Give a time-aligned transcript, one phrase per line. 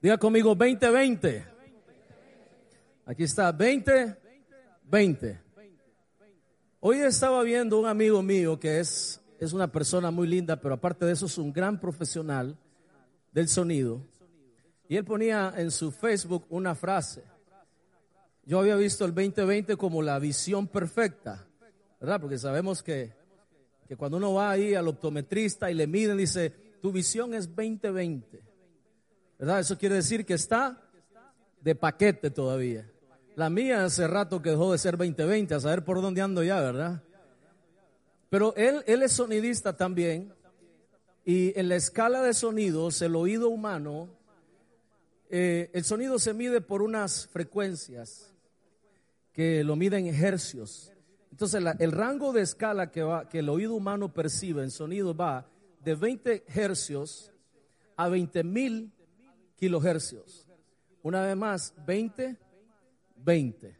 [0.00, 1.44] Diga conmigo 2020.
[3.04, 5.40] Aquí está, 2020.
[6.78, 11.04] Hoy estaba viendo un amigo mío que es, es una persona muy linda, pero aparte
[11.04, 12.56] de eso es un gran profesional
[13.32, 14.00] del sonido.
[14.88, 17.24] Y él ponía en su Facebook una frase.
[18.44, 21.44] Yo había visto el 2020 como la visión perfecta,
[22.00, 22.20] ¿verdad?
[22.20, 23.12] Porque sabemos que,
[23.88, 28.47] que cuando uno va ahí al optometrista y le miden, dice, tu visión es 2020.
[29.38, 29.60] ¿Verdad?
[29.60, 30.82] Eso quiere decir que está
[31.60, 32.90] de paquete todavía.
[33.36, 36.60] La mía hace rato que dejó de ser 2020, a saber por dónde ando ya,
[36.60, 37.02] ¿verdad?
[38.30, 40.32] Pero él, él es sonidista también
[41.28, 44.08] y en la escala de sonidos, el oído humano,
[45.28, 48.32] eh, el sonido se mide por unas frecuencias
[49.34, 50.90] que lo miden en hercios.
[51.30, 55.46] Entonces el rango de escala que, el oído humano percibe en sonido va
[55.84, 57.30] de 20 hercios
[57.96, 58.90] a 20 mil
[59.58, 60.46] kilohercios.
[61.02, 62.36] Una vez más, 20,
[63.16, 63.78] 20.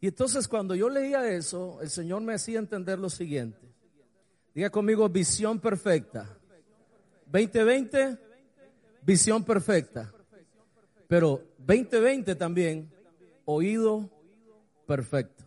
[0.00, 3.66] Y entonces cuando yo leía eso, el Señor me hacía entender lo siguiente.
[4.54, 6.38] Diga conmigo, visión perfecta.
[7.26, 8.18] 2020,
[9.02, 10.12] visión perfecta.
[11.08, 12.90] Pero 2020 también,
[13.44, 14.08] oído
[14.86, 15.44] perfecto.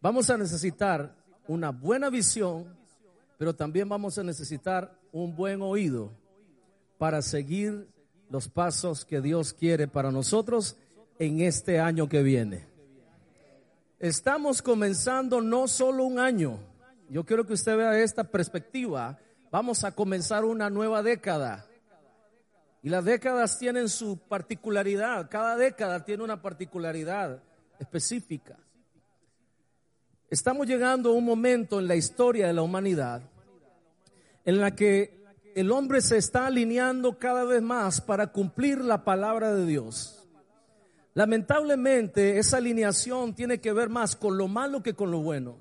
[0.00, 1.14] Vamos a necesitar
[1.46, 2.76] una buena visión,
[3.38, 6.10] pero también vamos a necesitar un buen oído
[6.98, 7.88] para seguir
[8.32, 10.78] los pasos que Dios quiere para nosotros
[11.18, 12.66] en este año que viene.
[14.00, 16.58] Estamos comenzando no solo un año,
[17.10, 19.18] yo quiero que usted vea esta perspectiva,
[19.50, 21.66] vamos a comenzar una nueva década.
[22.82, 27.42] Y las décadas tienen su particularidad, cada década tiene una particularidad
[27.78, 28.56] específica.
[30.30, 33.20] Estamos llegando a un momento en la historia de la humanidad
[34.46, 35.21] en la que
[35.54, 40.26] el hombre se está alineando cada vez más para cumplir la palabra de Dios.
[41.14, 45.56] Lamentablemente esa alineación tiene que ver más con lo malo que con lo bueno.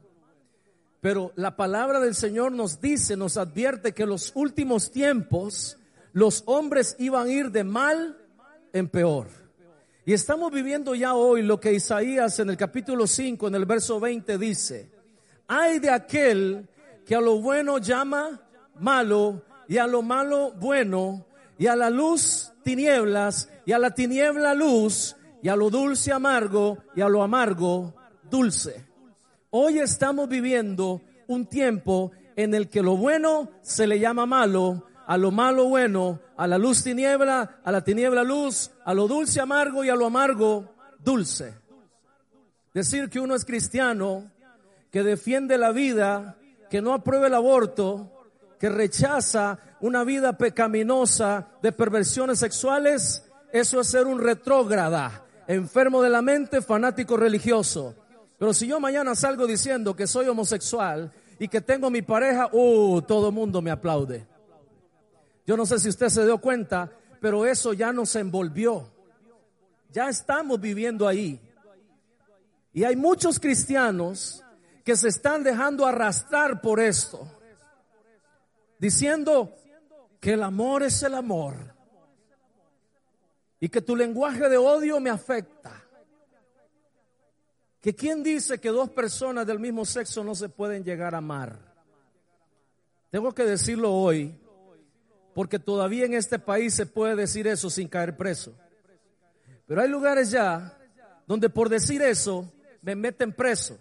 [1.02, 5.78] Pero la palabra del Señor nos dice, nos advierte que en los últimos tiempos
[6.14, 8.18] los hombres iban a ir de mal
[8.72, 9.28] en peor.
[10.06, 14.00] Y estamos viviendo ya hoy lo que Isaías en el capítulo 5, en el verso
[14.00, 14.92] 20 dice,
[15.48, 16.68] hay de aquel
[17.06, 18.42] que a lo bueno llama
[18.80, 21.26] malo y a lo malo bueno,
[21.58, 26.80] y a la luz tinieblas, y a la tiniebla luz, y a lo dulce amargo,
[26.94, 27.94] y a lo amargo
[28.30, 28.86] dulce.
[29.50, 35.16] Hoy estamos viviendo un tiempo en el que lo bueno se le llama malo, a
[35.16, 39.86] lo malo bueno, a la luz tiniebla, a la tiniebla luz, a lo dulce amargo
[39.86, 40.66] y a lo amargo
[41.00, 41.54] dulce.
[42.74, 44.34] Decir que uno es cristiano,
[44.92, 46.36] que defiende la vida,
[46.70, 48.21] que no apruebe el aborto,
[48.62, 56.12] que rechaza una vida pecaminosa de perversiones sexuales, eso es ser un retrógrada, enfermo de
[56.12, 57.96] la mente, fanático religioso.
[58.38, 63.02] Pero si yo mañana salgo diciendo que soy homosexual y que tengo mi pareja, uh,
[63.02, 64.28] todo el mundo me aplaude.
[65.48, 68.92] Yo no sé si usted se dio cuenta, pero eso ya nos envolvió.
[69.92, 71.42] Ya estamos viviendo ahí.
[72.74, 74.44] Y hay muchos cristianos
[74.86, 77.41] que se están dejando arrastrar por esto
[78.82, 79.56] diciendo
[80.20, 81.54] que el amor es el amor
[83.60, 85.84] y que tu lenguaje de odio me afecta.
[87.80, 91.60] Que quién dice que dos personas del mismo sexo no se pueden llegar a amar.
[93.12, 94.36] Tengo que decirlo hoy
[95.36, 98.56] porque todavía en este país se puede decir eso sin caer preso.
[99.68, 100.76] Pero hay lugares ya
[101.28, 102.52] donde por decir eso
[102.82, 103.78] me meten preso.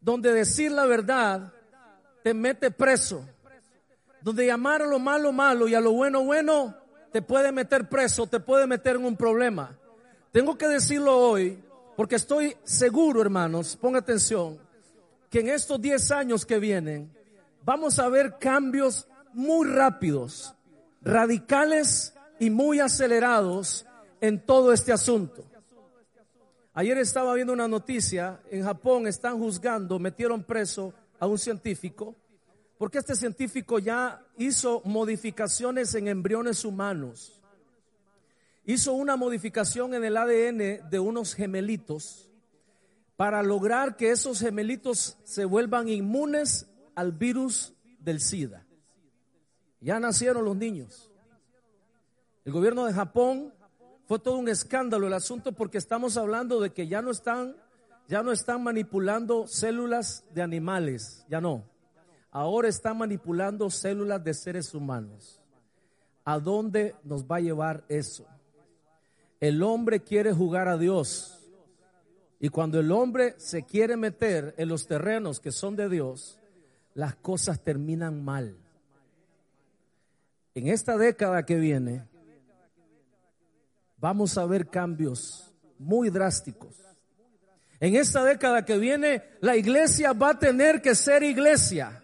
[0.00, 1.53] Donde decir la verdad
[2.24, 3.22] te mete preso.
[4.22, 6.74] Donde llamar a lo malo malo y a lo bueno bueno
[7.12, 9.78] te puede meter preso, te puede meter en un problema.
[10.32, 11.62] Tengo que decirlo hoy
[11.96, 14.58] porque estoy seguro, hermanos, ponga atención,
[15.30, 17.14] que en estos 10 años que vienen
[17.62, 20.54] vamos a ver cambios muy rápidos,
[21.02, 23.84] radicales y muy acelerados
[24.22, 25.44] en todo este asunto.
[26.72, 32.16] Ayer estaba viendo una noticia, en Japón están juzgando, metieron preso a un científico,
[32.78, 37.40] porque este científico ya hizo modificaciones en embriones humanos.
[38.66, 42.30] hizo una modificación en el ADN de unos gemelitos
[43.16, 48.66] para lograr que esos gemelitos se vuelvan inmunes al virus del SIDA.
[49.80, 51.10] Ya nacieron los niños.
[52.44, 53.52] El gobierno de Japón
[54.06, 57.56] fue todo un escándalo el asunto porque estamos hablando de que ya no están
[58.08, 61.64] ya no están manipulando células de animales, ya no.
[62.30, 65.40] Ahora están manipulando células de seres humanos.
[66.24, 68.26] ¿A dónde nos va a llevar eso?
[69.40, 71.40] El hombre quiere jugar a Dios.
[72.40, 76.38] Y cuando el hombre se quiere meter en los terrenos que son de Dios,
[76.94, 78.56] las cosas terminan mal.
[80.54, 82.06] En esta década que viene,
[83.96, 86.83] vamos a ver cambios muy drásticos.
[87.80, 92.02] En esta década que viene, la iglesia va a tener que ser iglesia.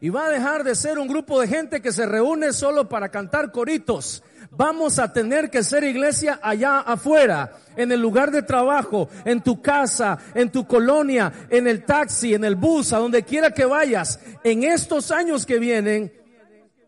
[0.00, 3.08] Y va a dejar de ser un grupo de gente que se reúne solo para
[3.08, 4.22] cantar coritos.
[4.50, 9.60] Vamos a tener que ser iglesia allá afuera, en el lugar de trabajo, en tu
[9.60, 14.20] casa, en tu colonia, en el taxi, en el bus, a donde quiera que vayas.
[14.44, 16.12] En estos años que vienen,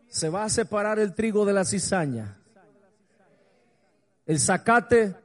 [0.07, 2.37] se va a separar el trigo de la cizaña.
[4.25, 5.15] El zacate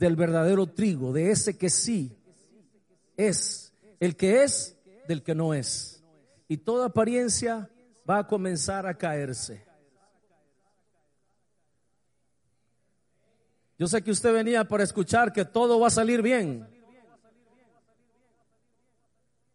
[0.00, 2.16] del verdadero trigo, de ese que sí
[3.18, 6.02] es, el que es del que no es.
[6.48, 7.70] Y toda apariencia
[8.08, 9.62] va a comenzar a caerse.
[13.78, 16.66] Yo sé que usted venía para escuchar que todo va a salir bien.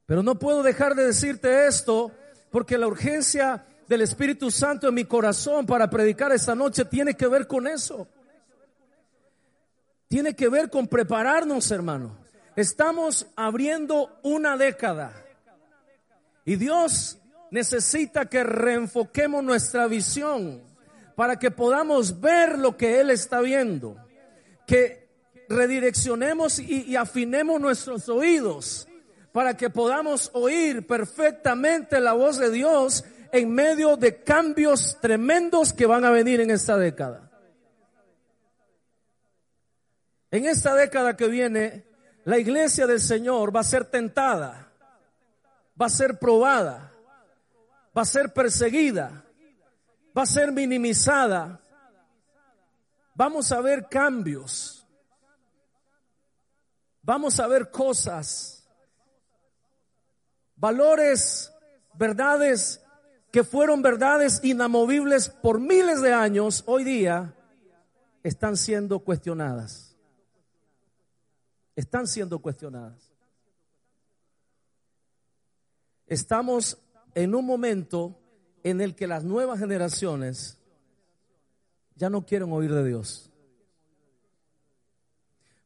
[0.05, 2.11] Pero no puedo dejar de decirte esto
[2.51, 7.27] porque la urgencia del Espíritu Santo en mi corazón para predicar esta noche tiene que
[7.27, 8.07] ver con eso
[10.15, 12.15] tiene que ver con prepararnos, hermano.
[12.55, 15.11] Estamos abriendo una década.
[16.45, 17.17] Y Dios
[17.51, 20.61] necesita que reenfoquemos nuestra visión
[21.17, 23.97] para que podamos ver lo que Él está viendo.
[24.65, 25.09] Que
[25.49, 28.87] redireccionemos y, y, afinemos nuestros oídos
[29.33, 33.03] para que podamos oír perfectamente la voz de Dios
[33.33, 37.24] en medio de cambios tremendos que van a venir en esta década.
[40.35, 41.85] En esta década que viene,
[42.25, 44.69] la iglesia del Señor va a ser tentada,
[45.81, 46.91] va a ser probada,
[47.97, 49.23] va a ser perseguida,
[50.17, 51.61] va a ser minimizada.
[53.13, 54.85] Vamos a ver cambios.
[57.01, 58.67] Vamos a ver cosas,
[60.57, 61.49] valores,
[61.93, 62.81] verdades
[63.31, 67.33] que fueron verdades inamovibles por miles de años, hoy día
[68.21, 69.84] están siendo cuestionadas
[71.75, 73.11] están siendo cuestionadas.
[76.07, 76.77] Estamos
[77.13, 78.17] en un momento
[78.63, 80.57] en el que las nuevas generaciones
[81.95, 83.31] ya no quieren oír de Dios.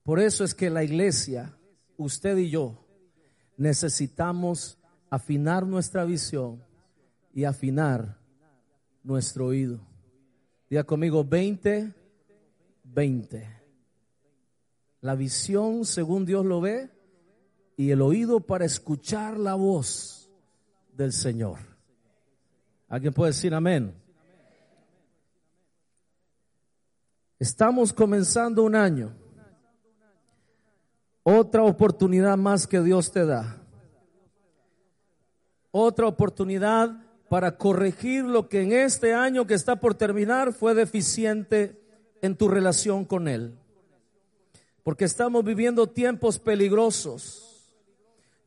[0.04, 1.56] Por eso es que la iglesia,
[1.98, 2.86] usted y yo,
[3.58, 4.78] necesitamos
[5.10, 6.64] afinar nuestra visión
[7.34, 8.18] y afinar
[9.04, 9.80] nuestro oído.
[10.70, 11.94] Diga conmigo 20,
[12.84, 13.59] 20
[15.02, 16.90] la visión según Dios lo ve
[17.78, 20.30] y el oído para escuchar la voz
[20.94, 21.60] del Señor.
[22.90, 23.94] ¿Alguien puede decir amén?
[27.38, 29.16] Estamos comenzando un año.
[31.24, 33.62] Otra oportunidad más que Dios te da.
[35.72, 41.80] Otra oportunidad para corregir lo que en este año que está por terminar fue deficiente
[42.22, 43.58] en tu relación con Él
[44.84, 47.74] porque estamos viviendo tiempos peligrosos.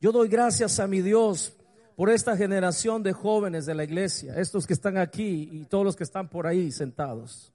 [0.01, 1.53] Yo doy gracias a mi Dios
[1.95, 5.95] por esta generación de jóvenes de la iglesia, estos que están aquí y todos los
[5.95, 7.53] que están por ahí sentados,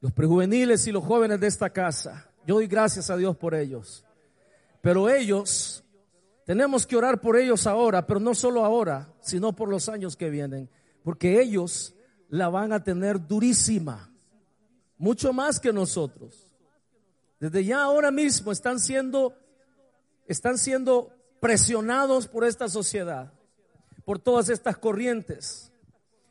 [0.00, 2.30] los prejuveniles y los jóvenes de esta casa.
[2.46, 4.04] Yo doy gracias a Dios por ellos.
[4.80, 5.82] Pero ellos,
[6.44, 10.30] tenemos que orar por ellos ahora, pero no solo ahora, sino por los años que
[10.30, 10.70] vienen,
[11.02, 11.96] porque ellos
[12.28, 14.12] la van a tener durísima,
[14.96, 16.45] mucho más que nosotros.
[17.38, 19.34] Desde ya ahora mismo están siendo,
[20.26, 23.32] están siendo presionados por esta sociedad,
[24.04, 25.72] por todas estas corrientes,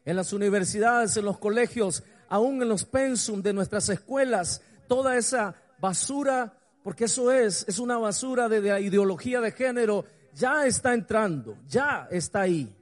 [0.03, 5.55] en las universidades, en los colegios, aún en los pensum de nuestras escuelas, toda esa
[5.79, 12.07] basura, porque eso es, es una basura de, ideología de género, ya está entrando, ya
[12.11, 12.75] está ahí.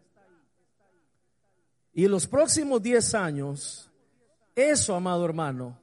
[1.93, 3.91] Y en los próximos 10 años,
[4.55, 5.79] eso, amado hermano,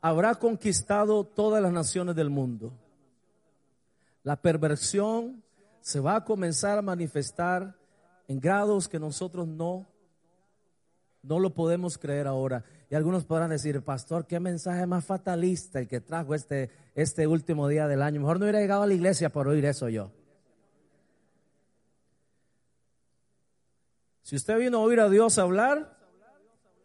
[0.00, 2.72] habrá conquistado todas las naciones del mundo.
[4.22, 5.42] La perversión
[5.80, 7.76] se va a comenzar a manifestar
[8.26, 9.86] en grados que nosotros no,
[11.22, 12.64] no lo podemos creer ahora.
[12.90, 17.68] Y algunos podrán decir, pastor, qué mensaje más fatalista el que trajo este, este último
[17.68, 18.20] día del año.
[18.20, 20.10] Mejor no hubiera llegado a la iglesia por oír eso yo.
[24.22, 25.96] Si usted vino a oír a Dios hablar,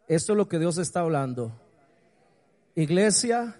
[0.08, 1.63] esto es lo que Dios está hablando.
[2.76, 3.54] Iglesia,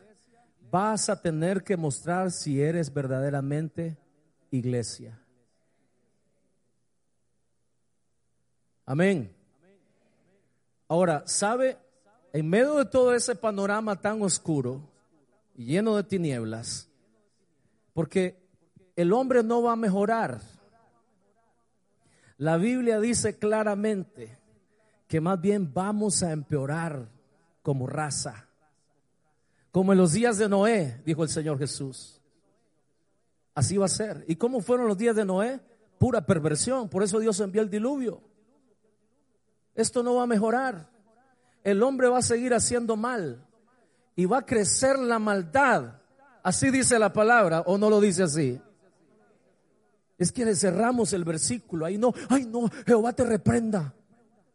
[0.70, 3.96] vas a tener que mostrar si eres verdaderamente
[4.50, 5.20] iglesia.
[8.84, 9.32] Amén.
[10.88, 11.78] Ahora, ¿sabe?
[12.32, 14.80] En medio de todo ese panorama tan oscuro
[15.54, 16.88] lleno de tinieblas,
[17.92, 18.36] porque
[18.96, 20.40] el hombre no va a mejorar.
[22.36, 24.36] La Biblia dice claramente
[25.06, 27.08] que más bien vamos a empeorar
[27.62, 28.48] como raza.
[29.74, 32.20] Como en los días de Noé, dijo el Señor Jesús.
[33.56, 34.24] Así va a ser.
[34.28, 35.60] ¿Y cómo fueron los días de Noé?
[35.98, 36.88] Pura perversión.
[36.88, 38.22] Por eso Dios envió el diluvio.
[39.74, 40.88] Esto no va a mejorar.
[41.64, 43.44] El hombre va a seguir haciendo mal.
[44.14, 45.94] Y va a crecer la maldad.
[46.44, 48.60] Así dice la palabra, o no lo dice así.
[50.16, 51.84] Es que le cerramos el versículo.
[51.84, 53.92] Ahí no, ay no, Jehová te reprenda.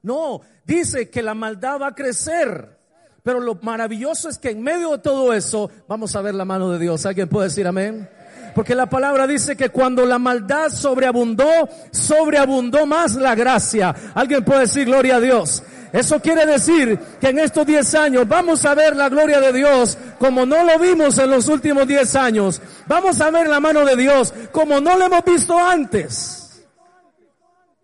[0.01, 2.78] No, dice que la maldad va a crecer.
[3.23, 6.71] Pero lo maravilloso es que en medio de todo eso vamos a ver la mano
[6.71, 7.05] de Dios.
[7.05, 8.09] ¿Alguien puede decir amén?
[8.55, 13.95] Porque la palabra dice que cuando la maldad sobreabundó, sobreabundó más la gracia.
[14.13, 15.63] ¿Alguien puede decir gloria a Dios?
[15.91, 19.97] Eso quiere decir que en estos 10 años vamos a ver la gloria de Dios
[20.19, 22.61] como no lo vimos en los últimos 10 años.
[22.87, 26.67] Vamos a ver la mano de Dios como no lo hemos visto antes.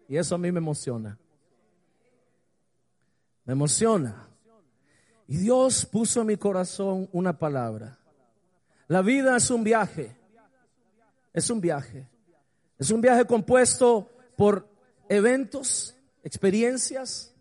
[0.08, 1.18] Y eso a mí me emociona.
[3.46, 4.25] Me emociona.
[5.27, 7.98] Y Dios puso en mi corazón una palabra.
[8.88, 10.15] La vida es un viaje.
[11.34, 12.08] Es un viaje.
[12.77, 14.67] Es un viaje compuesto por
[15.10, 17.34] eventos, experiencias.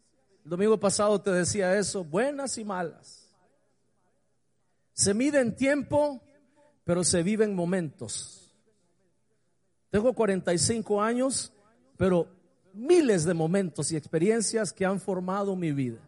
[0.44, 3.28] El domingo pasado te decía eso, buenas y malas.
[4.92, 6.22] Se mide en tiempo,
[6.84, 8.54] pero se vive en momentos.
[9.90, 11.52] Tengo 45 años,
[11.96, 12.28] pero
[12.72, 16.00] miles de momentos y experiencias que han formado mi vida.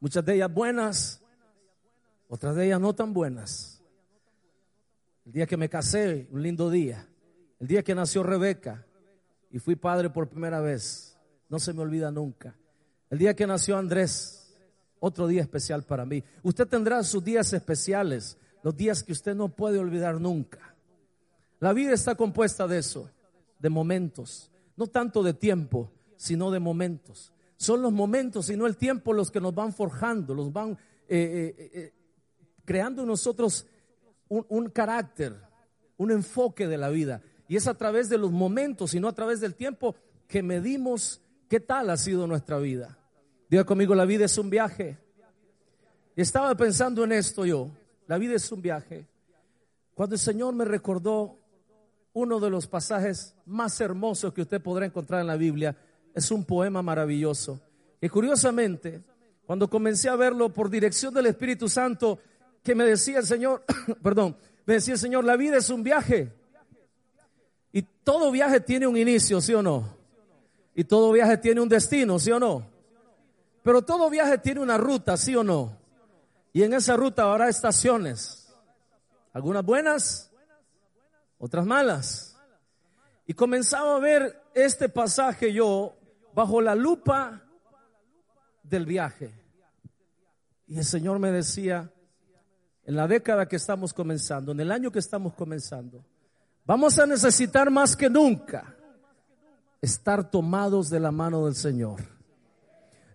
[0.00, 1.20] Muchas de ellas buenas,
[2.28, 3.82] otras de ellas no tan buenas.
[5.26, 7.06] El día que me casé, un lindo día.
[7.58, 8.86] El día que nació Rebeca
[9.50, 12.54] y fui padre por primera vez, no se me olvida nunca.
[13.10, 14.54] El día que nació Andrés,
[15.00, 16.22] otro día especial para mí.
[16.42, 20.74] Usted tendrá sus días especiales, los días que usted no puede olvidar nunca.
[21.60, 23.10] La vida está compuesta de eso,
[23.58, 27.32] de momentos, no tanto de tiempo, sino de momentos.
[27.58, 31.54] Son los momentos y no el tiempo los que nos van forjando, los van eh,
[31.58, 31.92] eh, eh,
[32.64, 33.66] creando nosotros
[34.28, 35.34] un, un carácter,
[35.96, 37.20] un enfoque de la vida.
[37.48, 39.96] Y es a través de los momentos y no a través del tiempo
[40.28, 42.96] que medimos qué tal ha sido nuestra vida.
[43.50, 44.96] Diga conmigo, la vida es un viaje.
[46.14, 47.70] Estaba pensando en esto yo.
[48.06, 49.06] La vida es un viaje.
[49.94, 51.38] Cuando el Señor me recordó
[52.12, 55.76] uno de los pasajes más hermosos que usted podrá encontrar en la Biblia,
[56.14, 57.60] es un poema maravilloso.
[58.00, 59.02] Y curiosamente,
[59.46, 62.18] cuando comencé a verlo por dirección del Espíritu Santo,
[62.62, 63.64] que me decía el Señor,
[64.02, 64.36] perdón,
[64.66, 66.32] me decía el Señor, la vida es un viaje.
[67.72, 69.96] Y todo viaje tiene un inicio, ¿sí o no?
[70.74, 72.66] Y todo viaje tiene un destino, ¿sí o no?
[73.62, 75.76] Pero todo viaje tiene una ruta, ¿sí o no?
[76.52, 78.48] Y en esa ruta habrá estaciones.
[79.32, 80.30] Algunas buenas,
[81.38, 82.36] otras malas.
[83.26, 85.97] Y comenzaba a ver este pasaje yo
[86.38, 87.42] bajo la lupa
[88.62, 89.34] del viaje.
[90.68, 91.92] Y el Señor me decía,
[92.84, 96.04] en la década que estamos comenzando, en el año que estamos comenzando,
[96.64, 98.72] vamos a necesitar más que nunca
[99.82, 102.02] estar tomados de la mano del Señor.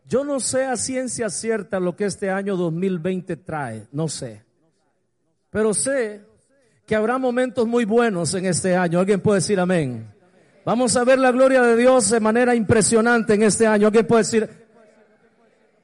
[0.06, 4.44] Yo no sé a ciencia cierta lo que este año 2020 trae, no sé.
[5.50, 6.26] Pero sé
[6.86, 9.00] que habrá momentos muy buenos en este año.
[9.00, 10.14] ¿Alguien puede decir amén?
[10.66, 13.92] Vamos a ver la gloria de Dios de manera impresionante en este año.
[13.92, 14.50] ¿Qué puede decir?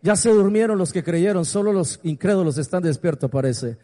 [0.01, 3.77] Ya se durmieron los que creyeron, solo los incrédulos están despiertos, parece.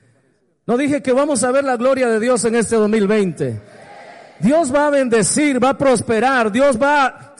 [0.66, 3.62] No dije que vamos a ver la gloria de Dios en este 2020.
[4.40, 7.36] Dios va a bendecir, va a prosperar, Dios va...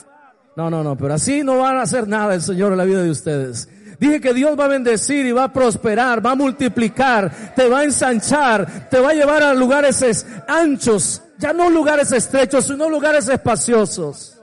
[0.56, 3.02] No, no, no, pero así no van a hacer nada el Señor en la vida
[3.02, 3.68] de ustedes.
[3.98, 7.80] Dije que Dios va a bendecir y va a prosperar, va a multiplicar, te va
[7.80, 13.28] a ensanchar, te va a llevar a lugares anchos, ya no lugares estrechos, sino lugares
[13.28, 14.40] espaciosos.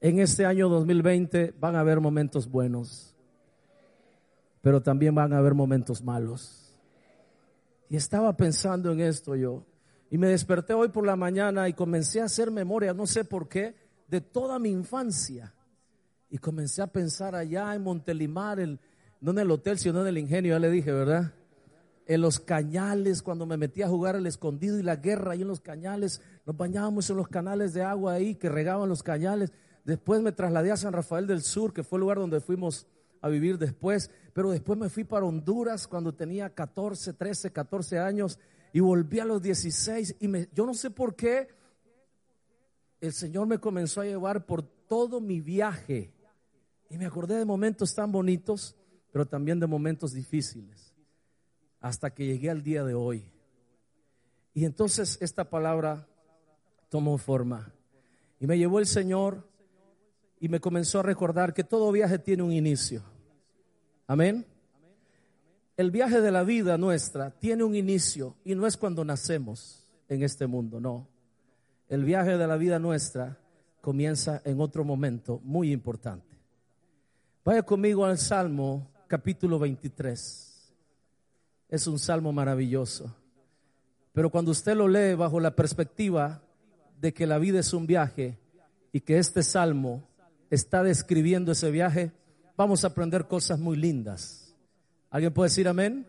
[0.00, 3.14] En este año 2020 van a haber momentos buenos,
[4.60, 6.74] pero también van a haber momentos malos.
[7.88, 9.64] Y estaba pensando en esto yo.
[10.10, 13.48] Y me desperté hoy por la mañana y comencé a hacer memoria, no sé por
[13.48, 13.76] qué,
[14.08, 15.54] de toda mi infancia
[16.32, 18.80] Y comencé a pensar allá en Montelimar, el,
[19.20, 21.34] no en el hotel, sino en el ingenio, ya le dije, ¿verdad?
[22.06, 25.48] En los cañales, cuando me metí a jugar al escondido y la guerra ahí en
[25.48, 29.52] los cañales, nos bañábamos en los canales de agua ahí que regaban los cañales.
[29.84, 32.86] Después me trasladé a San Rafael del Sur, que fue el lugar donde fuimos
[33.20, 38.38] a vivir después, pero después me fui para Honduras cuando tenía 14, 13, 14 años
[38.72, 41.48] y volví a los 16 y me, yo no sé por qué
[43.02, 46.10] el Señor me comenzó a llevar por todo mi viaje
[46.92, 48.76] y me acordé de momentos tan bonitos,
[49.10, 50.92] pero también de momentos difíciles,
[51.80, 53.24] hasta que llegué al día de hoy.
[54.52, 56.06] Y entonces esta palabra
[56.90, 57.72] tomó forma
[58.38, 59.48] y me llevó el Señor
[60.38, 63.02] y me comenzó a recordar que todo viaje tiene un inicio.
[64.06, 64.44] Amén.
[65.78, 70.22] El viaje de la vida nuestra tiene un inicio y no es cuando nacemos en
[70.22, 71.08] este mundo, no.
[71.88, 73.38] El viaje de la vida nuestra
[73.80, 76.31] comienza en otro momento muy importante.
[77.44, 80.72] Vaya conmigo al Salmo capítulo 23.
[81.68, 83.12] Es un salmo maravilloso.
[84.12, 86.40] Pero cuando usted lo lee bajo la perspectiva
[87.00, 88.38] de que la vida es un viaje
[88.92, 90.08] y que este salmo
[90.50, 92.12] está describiendo ese viaje,
[92.56, 94.54] vamos a aprender cosas muy lindas.
[95.10, 96.06] ¿Alguien puede decir amén?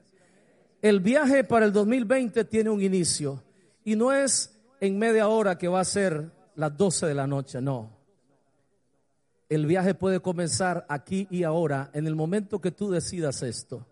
[0.83, 3.41] El viaje para el 2020 tiene un inicio
[3.83, 7.59] y no es en media hora que va a ser las 12 de la noche,
[7.59, 8.02] no.
[9.53, 13.85] El viaje puede comenzar aquí y ahora, en el momento que tú decidas esto.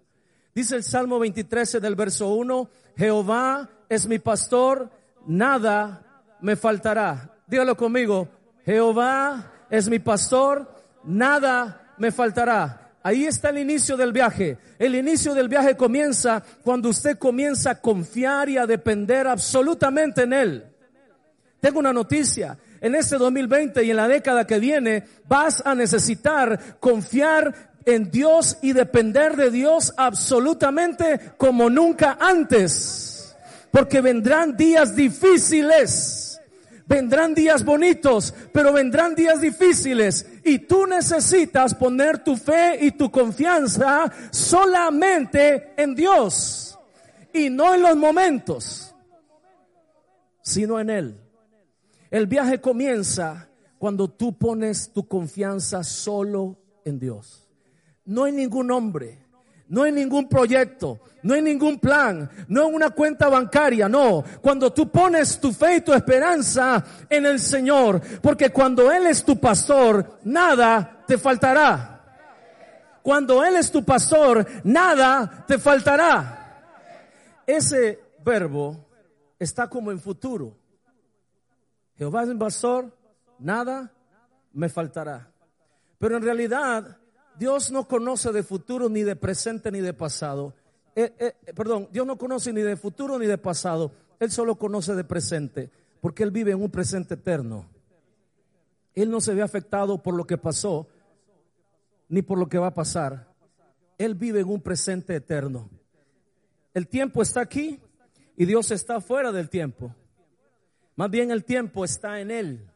[0.56, 4.90] Dice el Salmo 23 del verso 1, Jehová es mi pastor,
[5.28, 7.38] nada me faltará.
[7.48, 8.28] Dígalo conmigo,
[8.66, 10.70] Jehová es mi pastor,
[11.04, 12.94] nada me faltará.
[13.04, 14.58] Ahí está el inicio del viaje.
[14.78, 20.34] El inicio del viaje comienza cuando usted comienza a confiar y a depender absolutamente en
[20.34, 20.66] Él.
[21.60, 22.58] Tengo una noticia.
[22.82, 28.58] En este 2020 y en la década que viene vas a necesitar confiar en Dios
[28.62, 33.36] y depender de Dios absolutamente como nunca antes.
[33.70, 36.28] Porque vendrán días difíciles.
[36.88, 40.26] Vendrán días bonitos, pero vendrán días difíciles.
[40.44, 46.78] Y tú necesitas poner tu fe y tu confianza solamente en Dios.
[47.32, 48.94] Y no en los momentos,
[50.42, 51.21] sino en Él.
[52.12, 53.48] El viaje comienza
[53.80, 57.48] cuando tú pones tu confianza solo en Dios.
[58.04, 59.26] No hay ningún hombre,
[59.70, 64.26] no hay ningún proyecto, no hay ningún plan, no hay una cuenta bancaria, no.
[64.42, 69.24] Cuando tú pones tu fe y tu esperanza en el Señor, porque cuando Él es
[69.24, 72.04] tu pastor, nada te faltará.
[73.02, 76.62] Cuando Él es tu pastor, nada te faltará.
[77.48, 78.86] Ese verbo
[79.40, 80.61] está como en futuro.
[82.02, 82.92] Jehová es mi pastor,
[83.38, 83.94] nada
[84.54, 85.32] me faltará.
[86.00, 86.98] Pero en realidad,
[87.38, 90.56] Dios no conoce de futuro, ni de presente, ni de pasado.
[90.96, 93.92] Eh, eh, perdón, Dios no conoce ni de futuro ni de pasado.
[94.20, 95.70] Él solo conoce de presente,
[96.02, 97.68] porque Él vive en un presente eterno.
[98.96, 100.88] Él no se ve afectado por lo que pasó,
[102.10, 103.32] ni por lo que va a pasar.
[104.00, 105.70] Él vive en un presente eterno.
[106.74, 107.80] El tiempo está aquí
[108.36, 109.94] y Dios está fuera del tiempo.
[110.96, 112.68] Más bien el tiempo está en Él.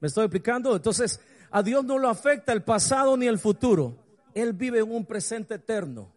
[0.00, 0.76] ¿Me estoy explicando?
[0.76, 3.96] Entonces, a Dios no lo afecta el pasado ni el futuro.
[4.34, 6.12] Él vive en un presente eterno.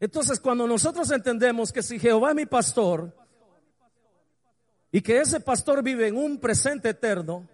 [0.00, 3.14] Entonces, cuando nosotros entendemos que si Jehová es mi pastor
[4.90, 7.46] y que ese pastor vive en un presente eterno,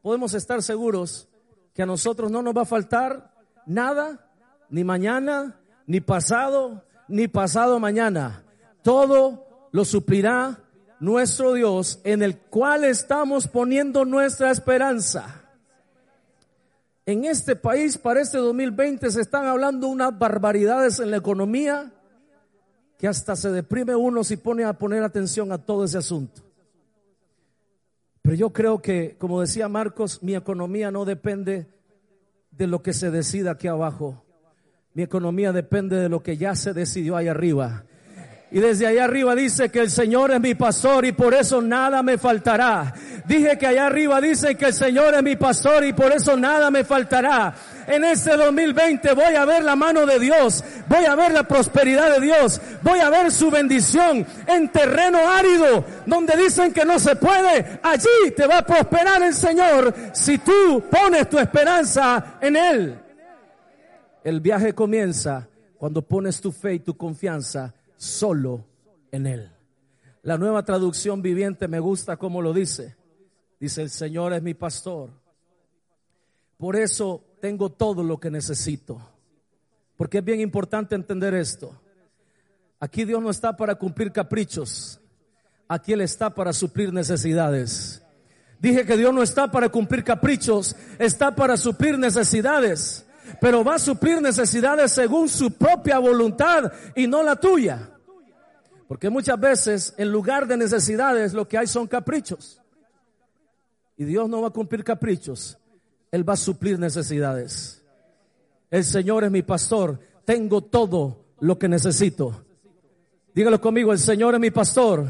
[0.00, 1.28] podemos estar seguros
[1.74, 3.32] que a nosotros no nos va a faltar
[3.66, 4.28] nada,
[4.68, 8.42] ni mañana, ni pasado, ni pasado mañana.
[8.82, 10.61] Todo lo suplirá
[11.02, 15.42] nuestro Dios en el cual estamos poniendo nuestra esperanza.
[17.04, 21.92] En este país para este 2020 se están hablando unas barbaridades en la economía
[22.98, 26.40] que hasta se deprime uno si pone a poner atención a todo ese asunto.
[28.22, 31.66] Pero yo creo que, como decía Marcos, mi economía no depende
[32.52, 34.22] de lo que se decida aquí abajo.
[34.94, 37.86] Mi economía depende de lo que ya se decidió ahí arriba.
[38.54, 42.02] Y desde allá arriba dice que el Señor es mi pastor y por eso nada
[42.02, 42.92] me faltará.
[43.24, 46.70] Dije que allá arriba dice que el Señor es mi pastor y por eso nada
[46.70, 47.54] me faltará.
[47.86, 52.12] En este 2020 voy a ver la mano de Dios, voy a ver la prosperidad
[52.12, 57.16] de Dios, voy a ver su bendición en terreno árido, donde dicen que no se
[57.16, 57.80] puede.
[57.82, 62.98] Allí te va a prosperar el Señor si tú pones tu esperanza en Él.
[64.22, 68.64] El viaje comienza cuando pones tu fe y tu confianza solo
[69.12, 69.48] en Él.
[70.22, 72.96] La nueva traducción viviente me gusta como lo dice.
[73.60, 75.10] Dice, el Señor es mi pastor.
[76.56, 79.00] Por eso tengo todo lo que necesito.
[79.96, 81.80] Porque es bien importante entender esto.
[82.80, 85.00] Aquí Dios no está para cumplir caprichos.
[85.68, 88.02] Aquí Él está para suplir necesidades.
[88.58, 93.06] Dije que Dios no está para cumplir caprichos, está para suplir necesidades.
[93.40, 97.91] Pero va a suplir necesidades según su propia voluntad y no la tuya.
[98.92, 102.60] Porque muchas veces en lugar de necesidades lo que hay son caprichos.
[103.96, 105.56] Y Dios no va a cumplir caprichos,
[106.10, 107.82] Él va a suplir necesidades.
[108.70, 112.44] El Señor es mi pastor, tengo todo lo que necesito.
[113.34, 115.06] Dígalo conmigo, el Señor es mi pastor,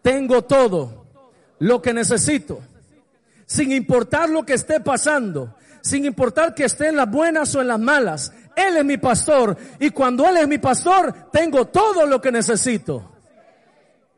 [0.00, 1.06] tengo todo
[1.58, 2.60] lo que necesito.
[3.46, 7.66] Sin importar lo que esté pasando, sin importar que esté en las buenas o en
[7.66, 12.20] las malas, Él es mi pastor y cuando Él es mi pastor, tengo todo lo
[12.20, 13.10] que necesito.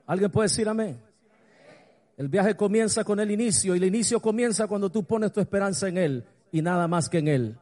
[0.07, 1.01] ¿Alguien puede decir amén?
[2.17, 5.89] El viaje comienza con el inicio y el inicio comienza cuando tú pones tu esperanza
[5.89, 7.59] en Él y nada más que en Él.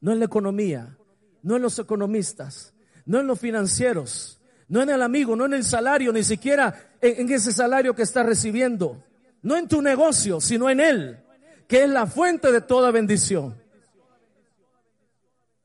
[0.00, 0.96] No en la economía,
[1.42, 2.74] no en los economistas,
[3.06, 7.30] no en los financieros, no en el amigo, no en el salario, ni siquiera en,
[7.30, 9.02] ese salario que estás recibiendo,
[9.42, 11.18] no en tu negocio, sino en Él,
[11.66, 13.54] que es la fuente de toda bendición.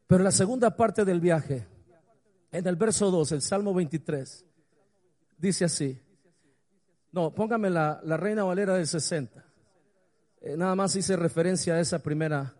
[0.07, 1.65] Pero la segunda parte del viaje,
[2.51, 4.45] en el verso 2, el Salmo 23,
[5.37, 5.99] dice así,
[7.11, 9.45] no, póngame la, Reina Valera del 60.
[10.41, 12.53] Eh, nada más hice referencia a esa primera,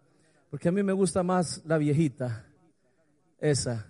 [0.50, 2.46] porque a mí me gusta más la viejita.
[3.40, 3.88] Esa.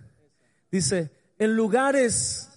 [0.70, 2.50] Dice, en lugares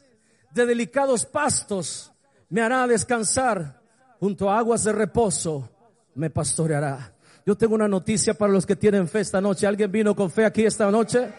[0.52, 2.12] de delicados pastos
[2.50, 3.82] me hará descansar,
[4.20, 5.70] junto a aguas de reposo
[6.16, 7.14] me pastoreará.
[7.48, 9.66] Yo tengo una noticia para los que tienen fe esta noche.
[9.66, 11.30] ¿Alguien vino con fe aquí esta noche?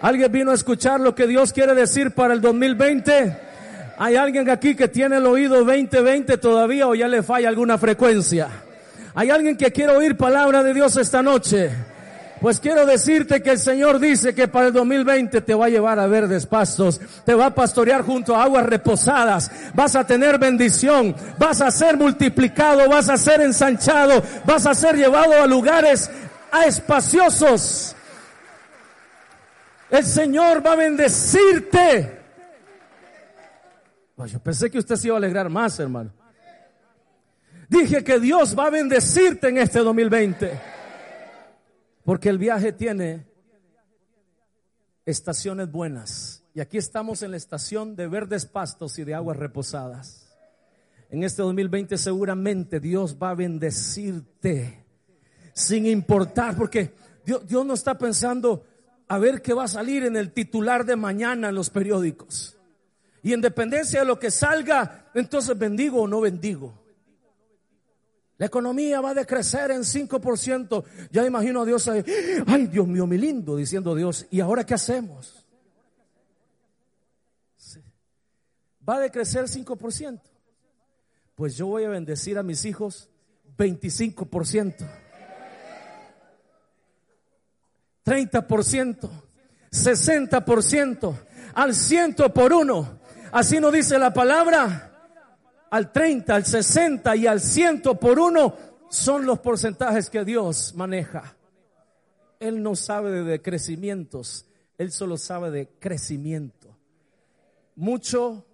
[0.00, 3.36] ¿Alguien vino a escuchar lo que Dios quiere decir para el 2020?
[3.98, 8.50] ¿Hay alguien aquí que tiene el oído 2020 todavía o ya le falla alguna frecuencia?
[9.14, 11.72] ¿Hay alguien que quiere oír palabra de Dios esta noche?
[12.42, 16.00] Pues quiero decirte que el Señor dice que para el 2020 te va a llevar
[16.00, 21.14] a verdes pastos, te va a pastorear junto a aguas reposadas, vas a tener bendición,
[21.38, 26.10] vas a ser multiplicado, vas a ser ensanchado, vas a ser llevado a lugares
[26.50, 27.94] a espaciosos.
[29.88, 32.18] El Señor va a bendecirte.
[34.16, 36.10] Pues yo pensé que usted se iba a alegrar más, hermano.
[37.68, 40.71] Dije que Dios va a bendecirte en este 2020.
[42.04, 43.26] Porque el viaje tiene
[45.06, 46.44] estaciones buenas.
[46.54, 50.28] Y aquí estamos en la estación de verdes pastos y de aguas reposadas.
[51.10, 54.84] En este 2020 seguramente Dios va a bendecirte.
[55.54, 58.64] Sin importar, porque Dios, no está pensando
[59.08, 62.58] a ver qué va a salir en el titular de mañana en los periódicos.
[63.22, 66.81] Y en dependencia de lo que salga, entonces bendigo o no bendigo.
[68.42, 70.84] La economía va a decrecer en 5%.
[71.12, 72.02] Ya imagino a Dios ahí,
[72.48, 75.46] ay Dios mío, mi lindo, diciendo Dios, ¿y ahora qué hacemos?
[78.88, 80.20] Va a decrecer 5%.
[81.36, 83.08] Pues yo voy a bendecir a mis hijos
[83.56, 84.90] 25%.
[88.04, 89.10] 30%,
[89.70, 91.16] 60%,
[91.54, 92.98] al ciento por uno.
[93.30, 94.91] Así nos dice la palabra.
[95.72, 98.54] Al 30, al 60 y al 100 por uno
[98.90, 101.34] son los porcentajes que Dios maneja.
[102.38, 104.44] Él no sabe de decrecimientos,
[104.76, 106.76] Él solo sabe de crecimiento.
[107.74, 108.44] Mucho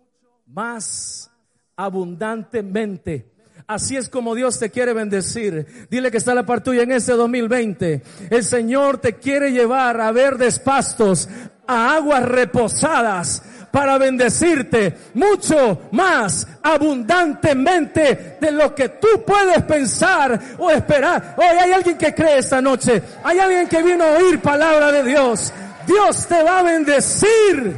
[0.46, 1.28] más
[1.74, 3.32] abundantemente.
[3.66, 5.88] Así es como Dios te quiere bendecir.
[5.90, 8.00] Dile que está la parte tuya en este 2020.
[8.30, 11.28] El Señor te quiere llevar a verdes pastos,
[11.66, 13.42] a aguas reposadas,
[13.78, 21.36] para bendecirte mucho más abundantemente de lo que tú puedes pensar o esperar.
[21.36, 23.00] Hoy hay alguien que cree esta noche.
[23.22, 25.52] Hay alguien que vino a oír palabra de Dios.
[25.86, 27.76] Dios te va a bendecir.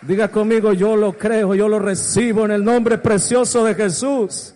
[0.00, 4.54] Diga conmigo, yo lo creo, yo lo recibo en el nombre precioso de Jesús.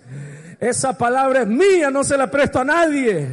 [0.58, 3.28] Esa palabra es mía, no se la presto a nadie.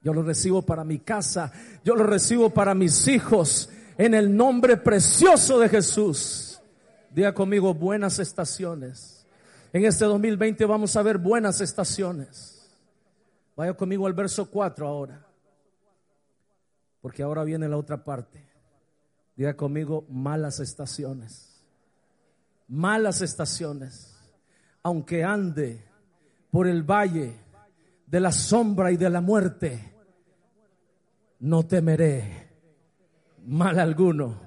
[0.00, 1.50] Yo lo recibo para mi casa,
[1.82, 6.60] yo lo recibo para mis hijos, en el nombre precioso de Jesús.
[7.10, 9.26] Diga conmigo buenas estaciones.
[9.72, 12.68] En este 2020 vamos a ver buenas estaciones.
[13.56, 15.24] Vaya conmigo al verso 4 ahora.
[17.00, 18.44] Porque ahora viene la otra parte.
[19.36, 21.62] Diga conmigo malas estaciones.
[22.68, 24.16] Malas estaciones.
[24.82, 25.84] Aunque ande
[26.50, 27.38] por el valle
[28.06, 29.92] de la sombra y de la muerte,
[31.40, 32.43] no temeré
[33.46, 34.42] mal alguno.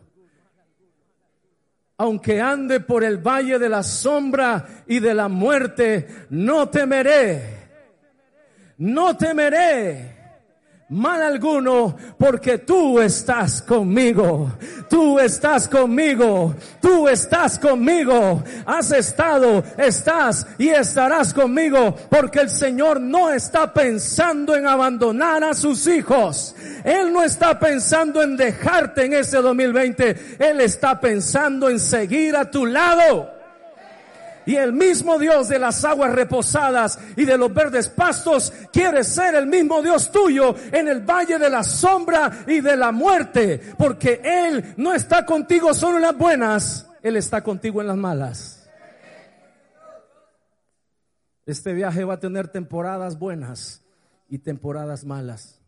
[1.97, 7.69] Aunque ande por el valle de la sombra y de la muerte, no temeré,
[8.77, 10.16] no temeré
[10.89, 14.53] mal alguno, porque tú estás conmigo,
[14.89, 23.01] tú estás conmigo, tú estás conmigo, has estado, estás y estarás conmigo, porque el Señor
[23.01, 29.13] no está pensando en abandonar a sus hijos, Él no está pensando en dejarte en
[29.13, 33.36] ese 2020, Él está pensando en seguir a tu lado.
[34.47, 39.35] Y el mismo Dios de las aguas reposadas y de los verdes pastos quiere ser
[39.35, 43.61] el mismo Dios tuyo en el valle de la sombra y de la muerte.
[43.77, 48.69] Porque Él no está contigo solo en las buenas, Él está contigo en las malas.
[51.45, 53.83] Este viaje va a tener temporadas buenas
[54.29, 55.59] y temporadas malas.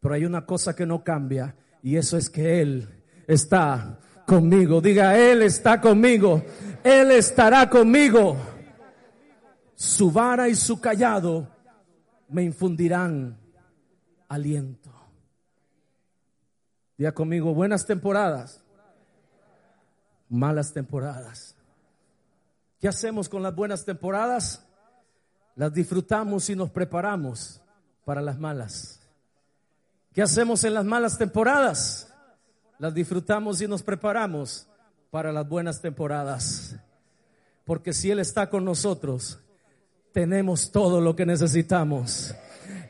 [0.00, 2.88] Pero hay una cosa que no cambia y eso es que Él
[3.26, 4.80] está conmigo.
[4.80, 6.42] Diga, Él está conmigo.
[6.84, 8.36] Él estará conmigo.
[9.74, 11.48] Su vara y su callado
[12.28, 13.38] me infundirán
[14.28, 14.90] aliento.
[16.98, 18.62] Diga conmigo, buenas temporadas,
[20.28, 21.54] malas temporadas.
[22.80, 24.64] ¿Qué hacemos con las buenas temporadas?
[25.56, 27.60] Las disfrutamos y nos preparamos
[28.04, 29.00] para las malas.
[30.12, 32.05] ¿Qué hacemos en las malas temporadas?
[32.78, 34.68] Las disfrutamos y nos preparamos
[35.10, 36.76] para las buenas temporadas.
[37.64, 39.38] Porque si Él está con nosotros,
[40.12, 42.34] tenemos todo lo que necesitamos.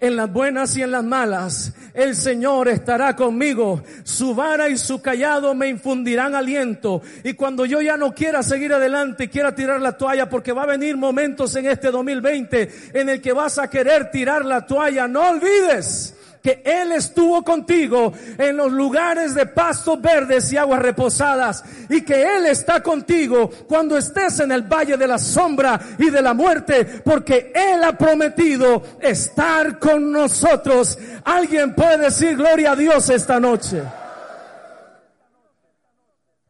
[0.00, 3.82] En las buenas y en las malas, el Señor estará conmigo.
[4.04, 7.00] Su vara y su callado me infundirán aliento.
[7.24, 10.64] Y cuando yo ya no quiera seguir adelante y quiera tirar la toalla, porque va
[10.64, 15.08] a venir momentos en este 2020 en el que vas a querer tirar la toalla,
[15.08, 16.15] no olvides
[16.46, 22.22] que Él estuvo contigo en los lugares de pastos verdes y aguas reposadas y que
[22.22, 27.02] Él está contigo cuando estés en el valle de la sombra y de la muerte
[27.04, 30.96] porque Él ha prometido estar con nosotros.
[31.24, 33.82] Alguien puede decir gloria a Dios esta noche.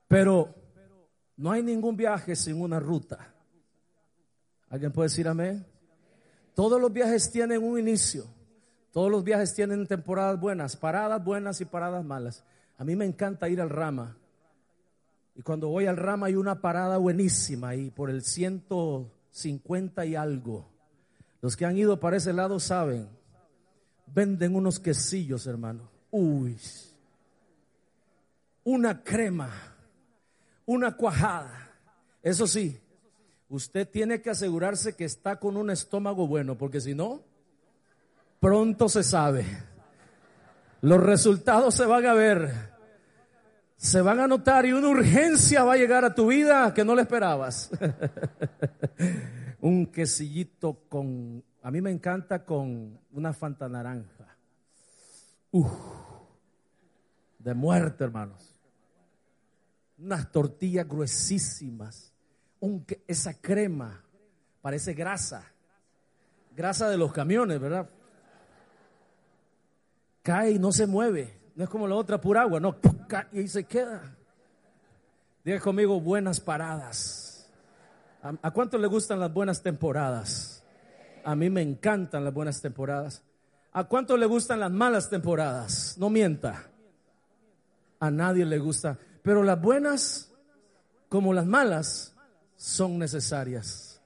[0.08, 0.54] Pero
[1.38, 3.32] no hay ningún viaje sin una ruta.
[4.68, 5.64] ¿Alguien puede decir amén?
[6.52, 8.35] Todos los viajes tienen un inicio
[8.96, 12.42] todos los viajes tienen temporadas buenas, paradas buenas y paradas malas.
[12.78, 14.16] A mí me encanta ir al Rama.
[15.34, 20.70] Y cuando voy al Rama hay una parada buenísima ahí por el 150 y algo.
[21.42, 23.06] Los que han ido para ese lado saben.
[24.06, 25.90] Venden unos quesillos, hermano.
[26.10, 26.56] Uy.
[28.64, 29.50] Una crema.
[30.64, 31.70] Una cuajada.
[32.22, 32.80] Eso sí,
[33.50, 37.35] usted tiene que asegurarse que está con un estómago bueno, porque si no,
[38.40, 39.44] pronto se sabe.
[40.82, 42.52] Los resultados se van a ver,
[43.76, 46.94] se van a notar y una urgencia va a llegar a tu vida que no
[46.94, 47.70] le esperabas.
[49.60, 54.36] Un quesillito con, a mí me encanta con una fanta naranja.
[55.50, 55.72] Uf,
[57.38, 58.54] de muerte, hermanos.
[59.98, 62.12] Unas tortillas gruesísimas.
[62.60, 64.04] Un, esa crema
[64.60, 65.44] parece grasa.
[66.54, 67.88] Grasa de los camiones, ¿verdad?
[70.26, 71.38] Cae y no se mueve.
[71.54, 74.16] No es como la otra pura agua, no, cae y se queda.
[75.44, 77.48] Diga conmigo, buenas paradas.
[78.24, 80.64] ¿A, ¿A cuánto le gustan las buenas temporadas?
[81.24, 83.22] A mí me encantan las buenas temporadas.
[83.72, 85.96] ¿A cuánto le gustan las malas temporadas?
[85.96, 86.64] No mienta.
[88.00, 88.98] A nadie le gusta.
[89.22, 90.32] Pero las buenas,
[91.08, 92.16] como las malas,
[92.56, 94.02] son necesarias.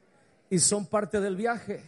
[0.50, 1.82] Y son parte del viaje.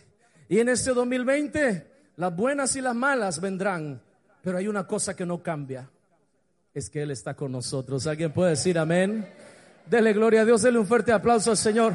[0.49, 4.01] Y en este 2020, las buenas y las malas vendrán
[4.43, 5.89] pero hay una cosa que no cambia,
[6.75, 8.07] es que Él está con nosotros.
[8.07, 9.27] ¿Alguien puede decir amén?
[9.89, 11.95] Dele gloria a Dios, dele un fuerte aplauso al Señor.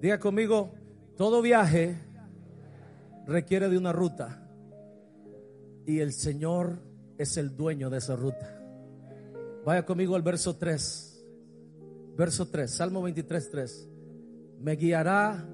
[0.00, 0.74] Diga conmigo,
[1.16, 1.96] todo viaje
[3.26, 4.42] requiere de una ruta
[5.86, 6.78] y el Señor
[7.18, 8.58] es el dueño de esa ruta.
[9.64, 11.06] Vaya conmigo al verso 3.
[12.16, 13.88] Verso 3, Salmo 23, 3.
[14.60, 15.46] Me guiará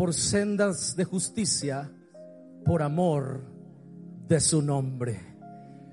[0.00, 1.92] por sendas de justicia
[2.64, 3.42] por amor
[4.26, 5.20] de su nombre.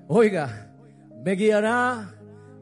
[0.06, 0.72] Oiga,
[1.22, 2.14] me guiará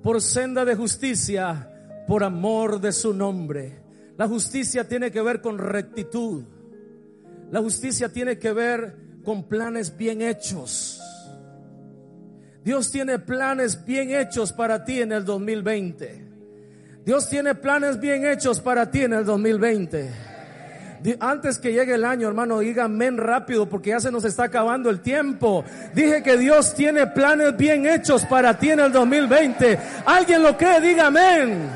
[0.03, 1.71] por senda de justicia
[2.09, 3.81] por amor de su nombre.
[4.17, 6.43] La justicia tiene que ver con rectitud.
[7.53, 11.01] La justicia tiene que ver con planes bien hechos.
[12.65, 16.29] Dios tiene planes bien hechos para ti en el 2020.
[17.05, 20.36] Dios tiene planes bien hechos para ti en el 2020.
[21.21, 24.91] Antes que llegue el año, hermano, diga amén rápido porque ya se nos está acabando
[24.91, 25.65] el tiempo.
[25.95, 29.79] Dije que Dios tiene planes bien hechos para ti en el 2020.
[30.05, 31.71] Alguien lo cree, diga amén.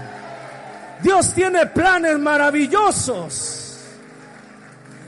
[1.03, 3.79] Dios tiene planes maravillosos.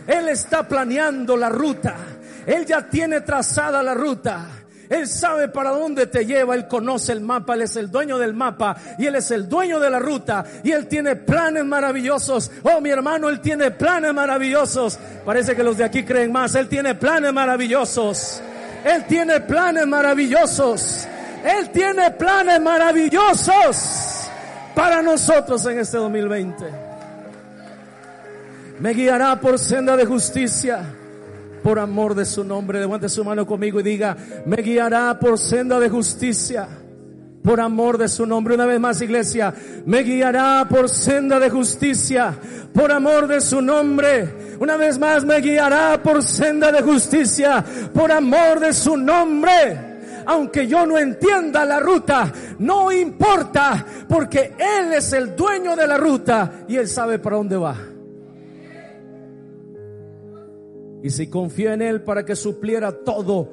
[0.07, 1.97] Él está planeando la ruta.
[2.47, 4.62] Él ya tiene trazada la ruta.
[4.93, 8.35] Él sabe para dónde te lleva, Él conoce el mapa, Él es el dueño del
[8.35, 12.51] mapa y Él es el dueño de la ruta y Él tiene planes maravillosos.
[12.63, 14.99] Oh, mi hermano, Él tiene planes maravillosos.
[15.25, 16.55] Parece que los de aquí creen más.
[16.57, 18.43] Él tiene planes maravillosos.
[18.85, 21.09] Él tiene planes maravillosos.
[21.43, 24.29] Él tiene planes maravillosos
[24.75, 26.67] para nosotros en este 2020.
[28.79, 30.85] Me guiará por senda de justicia
[31.63, 32.81] por amor de su nombre.
[32.81, 36.69] Levante su mano conmigo y diga, me guiará por senda de justicia.
[37.43, 38.55] Por amor de su nombre.
[38.55, 39.53] Una vez más, iglesia,
[39.85, 42.35] me guiará por senda de justicia.
[42.73, 44.57] Por amor de su nombre.
[44.61, 47.65] Una vez más, me guiará por senda de justicia.
[47.93, 49.93] Por amor de su nombre
[50.25, 55.97] aunque yo no entienda la ruta, no importa, porque Él es el dueño de la
[55.97, 57.75] ruta y Él sabe para dónde va.
[61.03, 63.51] Y si confía en Él para que supliera todo,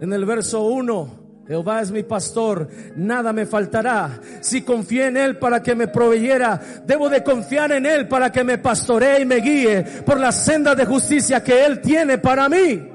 [0.00, 4.20] en el verso 1, Jehová es mi pastor, nada me faltará.
[4.40, 8.44] Si confía en Él para que me proveyera, debo de confiar en Él para que
[8.44, 12.88] me pastoree y me guíe por la senda de justicia que Él tiene para mí.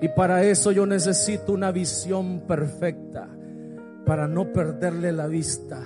[0.00, 3.28] Y para eso yo necesito una visión perfecta,
[4.06, 5.78] para no perderle la vista.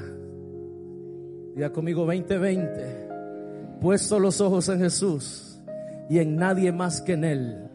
[1.55, 3.09] Diga conmigo 2020,
[3.81, 5.46] puesto los ojos en Jesús
[6.09, 7.71] y en nadie más que en Él.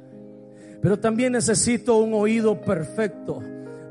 [0.82, 3.42] Pero también necesito un oído perfecto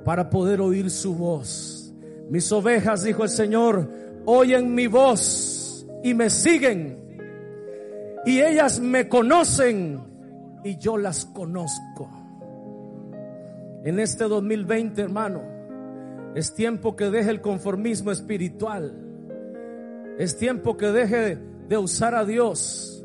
[0.05, 1.95] para poder oír su voz.
[2.29, 3.89] Mis ovejas, dijo el Señor,
[4.25, 6.99] oyen mi voz y me siguen.
[8.25, 10.01] Y ellas me conocen
[10.65, 12.09] y yo las conozco.
[13.85, 15.43] En este 2020, hermano,
[16.35, 18.95] es tiempo que deje el conformismo espiritual.
[20.19, 23.00] Es tiempo que deje de usar a Dios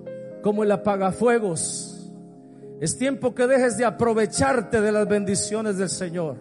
[0.45, 2.11] como el apagafuegos.
[2.79, 6.35] Es tiempo que dejes de aprovecharte de las bendiciones del Señor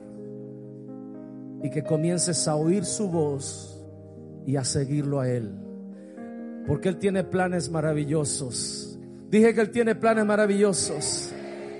[1.62, 3.82] y que comiences a oír su voz
[4.46, 5.54] y a seguirlo a Él.
[6.66, 8.98] Porque Él tiene planes maravillosos.
[9.30, 11.32] Dije que Él tiene planes maravillosos.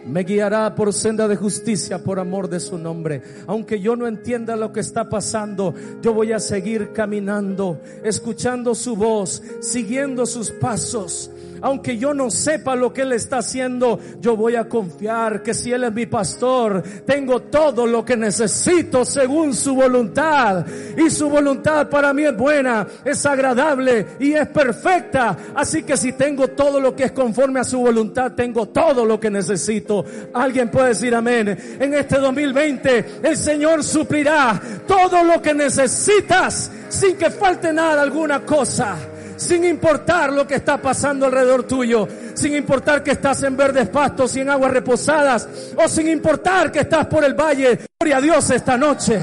[0.06, 3.20] Me guiará por senda de justicia por amor de su nombre.
[3.46, 8.96] Aunque yo no entienda lo que está pasando, yo voy a seguir caminando, escuchando su
[8.96, 11.30] voz, siguiendo sus pasos
[11.64, 15.72] aunque yo no sepa lo que Él está haciendo, yo voy a confiar que si
[15.72, 20.66] Él es mi pastor, tengo todo lo que necesito según su voluntad.
[20.98, 25.38] Y su voluntad para mí es buena, es agradable y es perfecta.
[25.54, 29.18] Así que si tengo todo lo que es conforme a su voluntad, tengo todo lo
[29.18, 30.04] que necesito.
[30.34, 31.56] Alguien puede decir amén.
[31.80, 38.44] En este 2020 el Señor suplirá todo lo que necesitas sin que falte nada, alguna
[38.44, 38.98] cosa
[39.44, 44.34] sin importar lo que está pasando alrededor tuyo, sin importar que estás en verdes pastos
[44.36, 47.78] y en aguas reposadas, o sin importar que estás por el valle.
[48.00, 49.20] Gloria a Dios esta noche.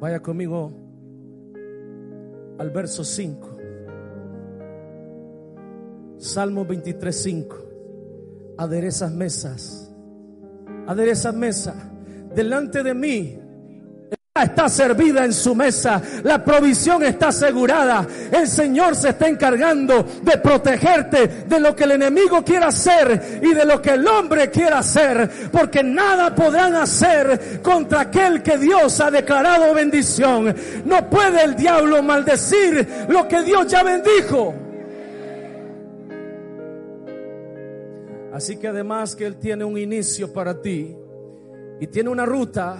[0.00, 0.72] Vaya conmigo
[2.58, 3.56] al verso 5.
[6.18, 7.56] Salmo 23, 5.
[8.56, 9.90] Aderezas mesas.
[10.86, 11.74] Aderezas mesa
[12.34, 13.47] delante de mí
[14.42, 20.38] está servida en su mesa, la provisión está asegurada, el Señor se está encargando de
[20.38, 24.78] protegerte de lo que el enemigo quiera hacer y de lo que el hombre quiera
[24.78, 30.54] hacer, porque nada podrán hacer contra aquel que Dios ha declarado bendición.
[30.84, 34.54] No puede el diablo maldecir lo que Dios ya bendijo.
[38.32, 40.96] Así que además que Él tiene un inicio para ti
[41.80, 42.78] y tiene una ruta,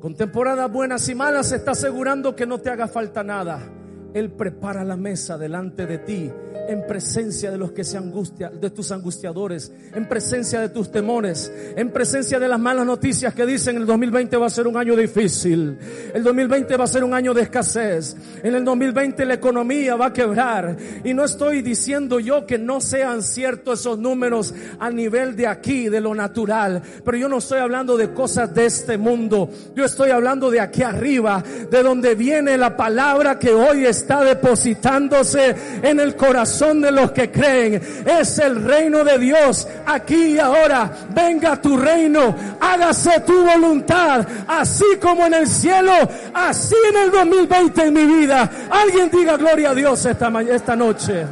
[0.00, 3.77] con temporadas buenas y malas se está asegurando que no te haga falta nada.
[4.14, 6.30] Él prepara la mesa delante de ti
[6.68, 11.50] en presencia de los que se angustian, de tus angustiadores, en presencia de tus temores,
[11.76, 14.94] en presencia de las malas noticias que dicen el 2020 va a ser un año
[14.94, 15.78] difícil,
[16.12, 20.06] el 2020 va a ser un año de escasez, en el 2020 la economía va
[20.06, 25.36] a quebrar y no estoy diciendo yo que no sean ciertos esos números a nivel
[25.36, 29.48] de aquí, de lo natural, pero yo no estoy hablando de cosas de este mundo,
[29.74, 35.54] yo estoy hablando de aquí arriba, de donde viene la palabra que hoy está depositándose
[35.82, 37.82] en el corazón de los que creen.
[38.06, 40.90] Es el reino de Dios aquí y ahora.
[41.14, 45.92] Venga tu reino, hágase tu voluntad, así como en el cielo,
[46.32, 48.50] así en el 2020 en mi vida.
[48.70, 51.26] Alguien diga gloria a Dios esta, esta noche.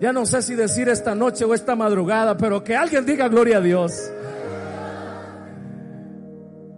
[0.00, 3.58] Ya no sé si decir esta noche o esta madrugada, pero que alguien diga gloria
[3.58, 4.10] a Dios.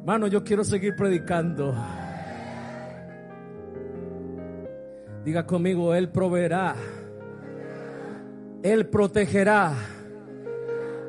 [0.01, 1.73] Hermano, yo quiero seguir predicando.
[5.25, 6.75] Diga conmigo, Él proveerá.
[8.63, 9.75] Él protegerá.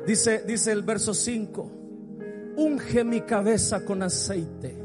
[0.06, 1.70] Dice, dice el verso 5.
[2.56, 4.76] Unge mi cabeza con aceite.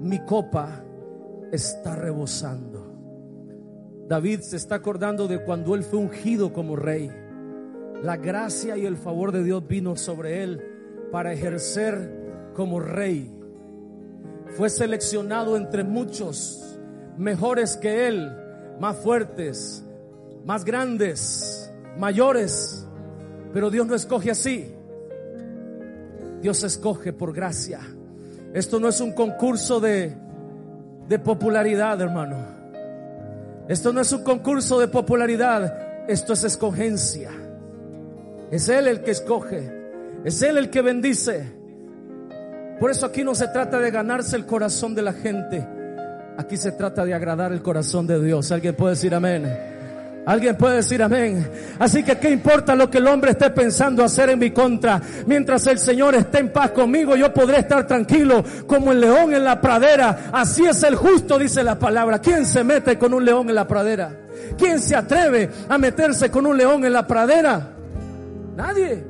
[0.00, 0.84] Mi copa
[1.52, 2.88] está rebosando.
[4.08, 7.10] David se está acordando de cuando él fue ungido como rey.
[8.02, 10.62] La gracia y el favor de Dios vino sobre él
[11.12, 13.30] para ejercer como rey.
[14.56, 16.78] Fue seleccionado entre muchos
[17.18, 18.32] mejores que él,
[18.80, 19.84] más fuertes,
[20.44, 22.86] más grandes, mayores.
[23.52, 24.74] Pero Dios no escoge así.
[26.40, 27.80] Dios escoge por gracia.
[28.52, 30.16] Esto no es un concurso de,
[31.08, 32.36] de popularidad, hermano.
[33.68, 36.06] Esto no es un concurso de popularidad.
[36.08, 37.30] Esto es escogencia.
[38.50, 39.90] Es Él el que escoge.
[40.24, 41.52] Es Él el que bendice.
[42.80, 45.66] Por eso aquí no se trata de ganarse el corazón de la gente.
[46.38, 48.52] Aquí se trata de agradar el corazón de Dios.
[48.52, 49.52] ¿Alguien puede decir amén?
[50.24, 51.50] Alguien puede decir amén.
[51.80, 55.02] Así que qué importa lo que el hombre esté pensando hacer en mi contra.
[55.26, 59.42] Mientras el Señor esté en paz conmigo, yo podré estar tranquilo como el león en
[59.42, 60.30] la pradera.
[60.32, 62.20] Así es el justo, dice la palabra.
[62.20, 64.12] ¿Quién se mete con un león en la pradera?
[64.56, 67.72] ¿Quién se atreve a meterse con un león en la pradera?
[68.54, 69.04] Nadie.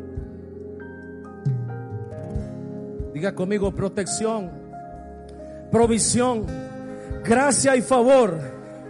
[3.13, 4.51] Diga conmigo protección,
[5.71, 6.68] provisión,
[7.29, 8.37] gracia y favor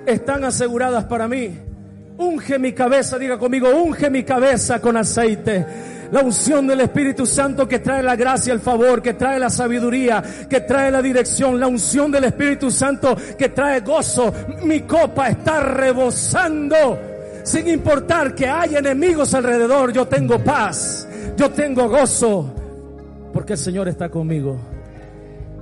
[0.07, 1.59] están aseguradas para mí.
[2.17, 5.67] Unge mi cabeza, diga conmigo, unge mi cabeza con aceite.
[6.11, 10.23] La unción del Espíritu Santo que trae la gracia, el favor, que trae la sabiduría,
[10.49, 11.61] que trae la dirección.
[11.61, 14.33] La unción del Espíritu Santo que trae gozo.
[14.63, 16.99] Mi copa está rebosando.
[17.45, 21.07] Sin importar que haya enemigos alrededor, yo tengo paz.
[21.37, 22.55] Yo tengo gozo
[23.33, 24.78] porque el Señor está conmigo.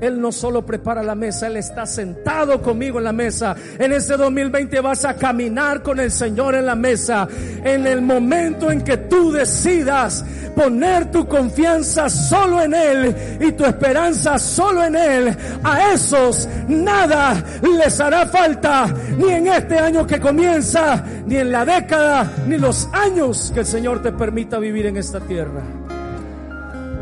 [0.01, 3.57] Él no solo prepara la mesa, Él está sentado conmigo en la mesa.
[3.78, 7.26] En este 2020 vas a caminar con el Señor en la mesa.
[7.64, 10.22] En el momento en que tú decidas
[10.55, 17.42] poner tu confianza solo en Él y tu esperanza solo en Él, a esos nada
[17.62, 22.88] les hará falta, ni en este año que comienza, ni en la década, ni los
[22.92, 25.62] años que el Señor te permita vivir en esta tierra.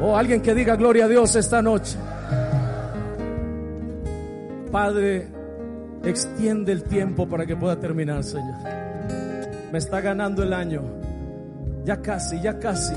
[0.00, 1.96] O alguien que diga gloria a Dios esta noche.
[4.74, 5.28] Padre,
[6.02, 8.56] extiende el tiempo para que pueda terminar, Señor.
[9.70, 10.82] Me está ganando el año.
[11.84, 12.92] Ya casi, ya casi.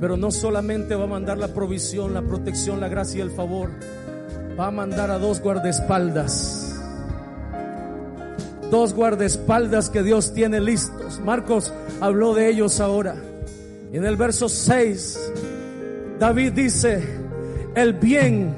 [0.00, 3.70] Pero no solamente va a mandar la provisión, la protección, la gracia y el favor.
[4.58, 6.64] Va a mandar a dos guardaespaldas
[8.68, 11.20] dos guardaespaldas que Dios tiene listos.
[11.20, 13.14] Marcos habló de ellos ahora.
[13.92, 15.32] En el verso 6,
[16.18, 17.02] David dice,
[17.74, 18.54] el bien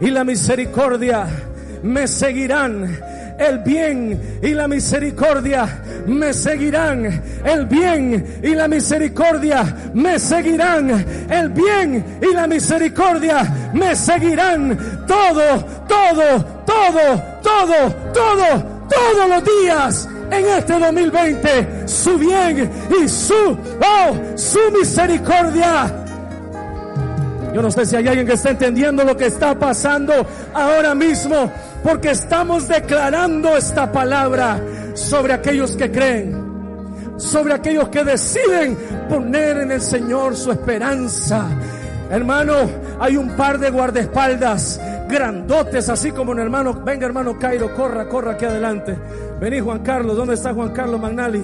[0.00, 1.26] y la misericordia
[1.82, 2.98] me seguirán.
[3.38, 7.22] El bien y la misericordia me seguirán.
[7.44, 10.90] El bien y la misericordia me seguirán.
[11.30, 15.06] El bien y la misericordia me seguirán.
[15.06, 22.70] Todo, todo, todo, todo, todo todos los días en este 2020 su bien
[23.02, 25.99] y su, oh, su misericordia.
[27.52, 30.12] Yo no sé si hay alguien que está entendiendo lo que está pasando
[30.54, 31.50] ahora mismo,
[31.82, 34.60] porque estamos declarando esta palabra
[34.94, 38.76] sobre aquellos que creen, sobre aquellos que deciden
[39.08, 41.48] poner en el Señor su esperanza.
[42.10, 42.54] Hermano,
[42.98, 46.74] hay un par de guardaespaldas grandotes, así como un hermano.
[46.84, 48.96] Venga, hermano Cairo, corra, corra aquí adelante.
[49.40, 51.42] Vení, Juan Carlos, ¿dónde está Juan Carlos Magnali?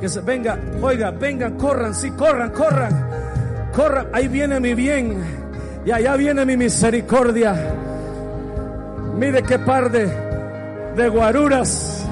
[0.00, 3.10] Que se venga, oiga, vengan, corran, sí, corran, corran,
[3.72, 4.06] corran.
[4.12, 5.16] Ahí viene mi bien
[5.84, 7.54] y allá viene mi misericordia.
[9.18, 10.10] Mire qué par de,
[10.96, 12.06] de guaruras.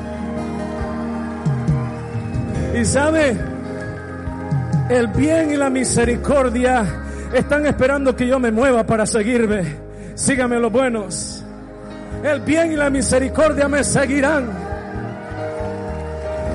[2.79, 3.37] Y sabe,
[4.89, 6.85] el bien y la misericordia
[7.33, 9.63] están esperando que yo me mueva para seguirme.
[10.15, 11.45] Sígame los buenos.
[12.23, 14.49] El bien y la misericordia me seguirán.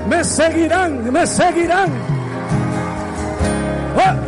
[0.10, 1.90] Me seguirán, me seguirán.
[3.96, 4.25] Oh.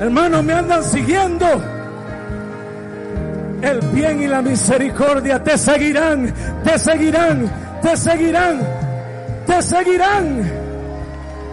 [0.00, 1.46] Hermanos, me andan siguiendo.
[3.60, 6.32] El bien y la misericordia te seguirán,
[6.62, 7.50] te seguirán,
[7.82, 8.60] te seguirán,
[9.46, 10.68] te seguirán.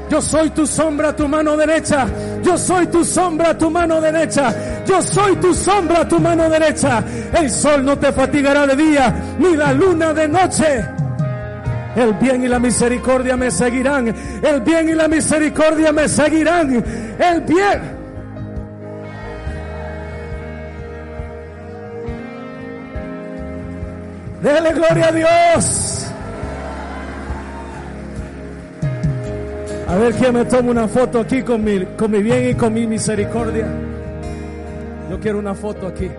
[0.08, 2.06] Yo soy tu sombra, tu mano derecha.
[2.44, 4.54] Yo soy tu sombra, tu mano derecha.
[4.86, 7.04] Yo soy tu sombra, tu mano derecha.
[7.34, 10.86] El sol no te fatigará de día, ni la luna de noche.
[11.96, 14.14] El bien y la misericordia me seguirán.
[14.44, 16.84] El bien y la misericordia me seguirán.
[17.18, 17.95] El bien.
[24.46, 26.06] Dele gloria a Dios.
[29.88, 32.72] A ver quién me toma una foto aquí con mi, con mi bien y con
[32.72, 33.66] mi misericordia.
[35.10, 36.12] Yo quiero una foto aquí.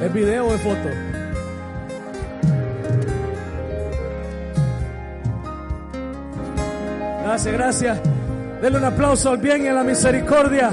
[0.00, 1.15] ¿Es video o es foto?
[7.36, 7.98] Gracias, gracias.
[8.62, 10.70] Denle un aplauso al bien y a la misericordia.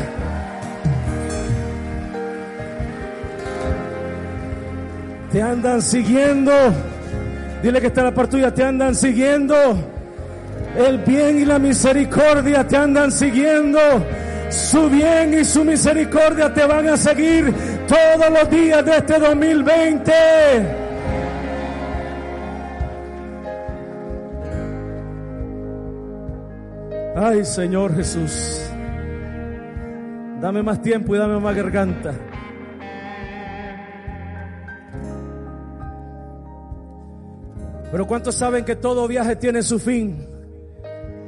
[5.30, 6.54] Te andan siguiendo.
[7.62, 8.54] Dile que está en la parte tuya.
[8.54, 9.56] Te andan siguiendo.
[10.78, 13.80] El bien y la misericordia te andan siguiendo.
[14.50, 17.54] Su bien y su misericordia te van a seguir
[17.90, 20.83] todos los días de este 2020.
[27.26, 28.70] Ay, Señor Jesús,
[30.42, 32.14] dame más tiempo y dame más garganta.
[37.90, 40.28] Pero ¿cuántos saben que todo viaje tiene su fin?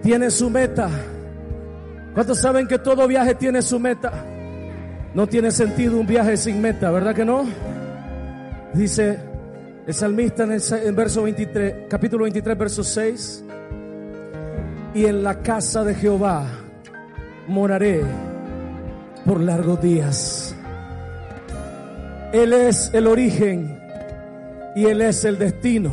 [0.02, 0.90] Tiene su meta.
[2.14, 4.12] ¿Cuántos saben que todo viaje tiene su meta?
[5.14, 7.46] No tiene sentido un viaje sin meta, ¿verdad que no?
[8.74, 9.18] Dice
[9.88, 13.45] el salmista en, el, verso 23, capítulo 23, verso 6.
[14.96, 16.46] Y en la casa de Jehová
[17.48, 18.02] moraré
[19.26, 20.56] por largos días.
[22.32, 23.78] Él es el origen
[24.74, 25.92] y Él es el destino.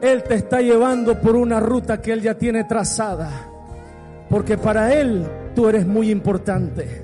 [0.00, 3.28] Él te está llevando por una ruta que Él ya tiene trazada.
[4.30, 7.02] Porque para Él tú eres muy importante.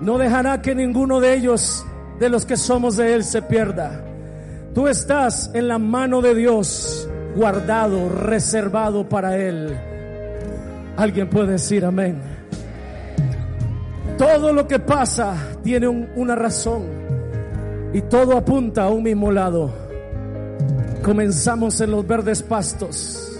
[0.00, 1.84] No dejará que ninguno de ellos,
[2.20, 4.04] de los que somos de Él, se pierda.
[4.74, 9.76] Tú estás en la mano de Dios, guardado, reservado para Él.
[10.96, 12.20] Alguien puede decir amén.
[14.16, 16.84] Todo lo que pasa tiene una razón
[17.92, 19.70] y todo apunta a un mismo lado.
[21.02, 23.38] Comenzamos en los verdes pastos.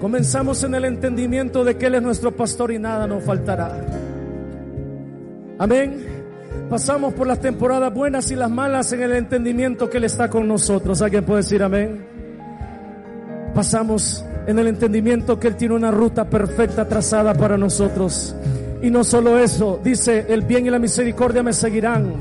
[0.00, 3.86] Comenzamos en el entendimiento de que Él es nuestro pastor y nada nos faltará.
[5.58, 6.06] Amén.
[6.68, 10.48] Pasamos por las temporadas buenas y las malas en el entendimiento que Él está con
[10.48, 11.00] nosotros.
[11.02, 12.19] ¿Alguien puede decir amén?
[13.54, 18.34] Pasamos en el entendimiento que Él tiene una ruta perfecta trazada para nosotros.
[18.82, 22.12] Y no solo eso, dice, el bien y la misericordia me seguirán.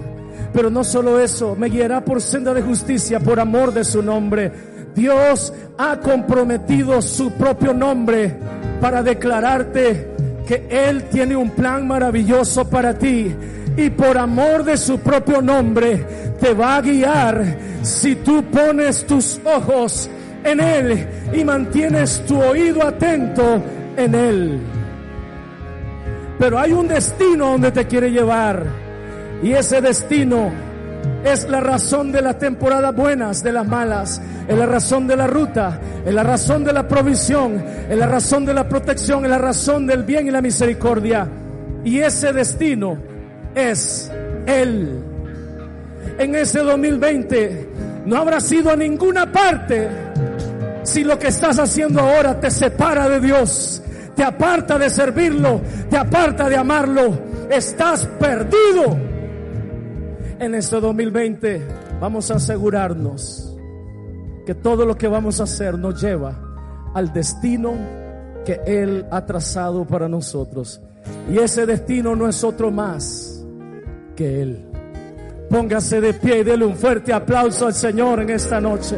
[0.54, 4.52] Pero no solo eso, me guiará por senda de justicia, por amor de su nombre.
[4.96, 8.36] Dios ha comprometido su propio nombre
[8.82, 10.08] para declararte
[10.48, 13.34] que Él tiene un plan maravilloso para ti
[13.78, 16.06] y por amor de su propio nombre
[16.40, 20.10] te va a guiar si tú pones tus ojos
[20.44, 23.62] en Él y mantienes tu oído atento
[23.96, 24.60] en Él.
[26.38, 28.66] Pero hay un destino donde te quiere llevar
[29.42, 30.52] y ese destino
[31.24, 34.22] es la razón de las temporadas buenas, de las malas.
[34.48, 35.80] Es la razón de la ruta.
[36.06, 37.64] Es la razón de la provisión.
[37.90, 39.26] Es la razón de la protección.
[39.26, 41.28] Es la razón del bien y la misericordia.
[41.84, 42.98] Y ese destino
[43.56, 44.12] es
[44.46, 45.04] Él.
[46.18, 47.70] En ese 2020
[48.06, 49.88] no habrá sido a ninguna parte
[50.90, 53.82] si lo que estás haciendo ahora te separa de Dios,
[54.16, 57.18] te aparta de servirlo, te aparta de amarlo.
[57.50, 58.98] Estás perdido
[60.40, 61.68] en este 2020
[62.00, 63.58] vamos a asegurarnos
[64.46, 67.74] que todo lo que vamos a hacer nos lleva al destino
[68.46, 70.82] que Él ha trazado para nosotros.
[71.32, 73.46] Y ese destino no es otro más
[74.16, 74.66] que Él.
[75.50, 78.98] Póngase de pie y dele un fuerte aplauso al Señor en esta noche.